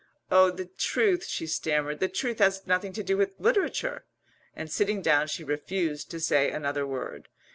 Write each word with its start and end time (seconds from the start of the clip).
"Oh, 0.31 0.49
the 0.49 0.65
truth," 0.65 1.27
she 1.27 1.45
stammered, 1.45 1.99
"the 1.99 2.07
truth 2.07 2.39
has 2.39 2.65
nothing 2.65 2.91
to 2.93 3.03
do 3.03 3.15
with 3.17 3.39
literature," 3.39 4.05
and 4.55 4.71
sitting 4.71 5.03
down 5.03 5.27
she 5.27 5.43
refused 5.43 6.09
to 6.09 6.19
say 6.19 6.49
another 6.49 6.87
word. 6.87 7.27